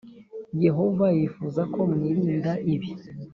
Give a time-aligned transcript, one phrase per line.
[0.65, 2.91] Yehova yifuza ko wirinda ibi